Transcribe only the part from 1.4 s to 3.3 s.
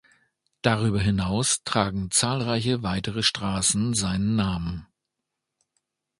tragen zahlreiche weitere